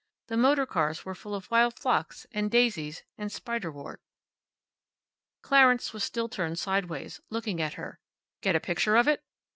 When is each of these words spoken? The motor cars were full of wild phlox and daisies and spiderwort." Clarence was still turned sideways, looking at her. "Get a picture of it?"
The 0.29 0.35
motor 0.37 0.65
cars 0.65 1.05
were 1.05 1.13
full 1.13 1.35
of 1.35 1.51
wild 1.51 1.77
phlox 1.77 2.25
and 2.31 2.49
daisies 2.49 3.03
and 3.19 3.29
spiderwort." 3.31 3.99
Clarence 5.43 5.93
was 5.93 6.03
still 6.03 6.27
turned 6.27 6.57
sideways, 6.57 7.21
looking 7.29 7.61
at 7.61 7.73
her. 7.75 7.99
"Get 8.41 8.55
a 8.55 8.59
picture 8.59 8.95
of 8.95 9.07
it?" 9.07 9.23